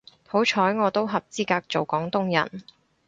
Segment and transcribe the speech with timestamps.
[0.25, 2.63] 好彩我都合資格做廣東人